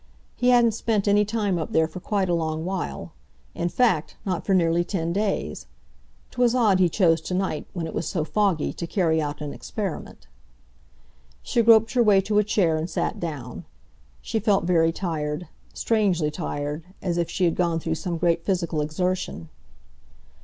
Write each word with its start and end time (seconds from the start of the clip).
He 0.35 0.49
hadn't 0.49 0.71
spent 0.71 1.07
any 1.07 1.23
time 1.23 1.59
up 1.59 1.73
there 1.73 1.87
for 1.87 1.99
quite 1.99 2.27
a 2.27 2.33
long 2.33 2.65
while—in 2.65 3.69
fact, 3.69 4.17
not 4.25 4.47
for 4.47 4.55
nearly 4.55 4.83
ten 4.83 5.13
days. 5.13 5.67
'Twas 6.31 6.55
odd 6.55 6.79
he 6.79 6.89
chose 6.89 7.21
to 7.21 7.35
night, 7.35 7.67
when 7.73 7.85
it 7.85 7.93
was 7.93 8.07
so 8.07 8.23
foggy, 8.23 8.73
to 8.73 8.87
carry 8.87 9.21
out 9.21 9.41
an 9.41 9.53
experiment. 9.53 10.25
She 11.43 11.61
groped 11.61 11.93
her 11.93 12.01
way 12.01 12.19
to 12.21 12.39
a 12.39 12.43
chair 12.43 12.77
and 12.77 12.89
sat 12.89 13.19
down. 13.19 13.63
She 14.23 14.39
felt 14.39 14.63
very 14.63 14.91
tired—strangely 14.91 16.31
tired, 16.31 16.83
as 17.03 17.19
if 17.19 17.29
she 17.29 17.45
had 17.45 17.53
gone 17.53 17.79
through 17.79 17.93
some 17.93 18.17
great 18.17 18.43
physical 18.43 18.81
exertion. 18.81 19.49